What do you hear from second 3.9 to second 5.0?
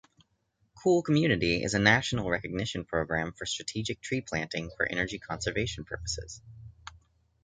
treeplanting for